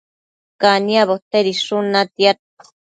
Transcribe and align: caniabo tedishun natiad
caniabo 0.61 1.15
tedishun 1.31 1.85
natiad 1.93 2.37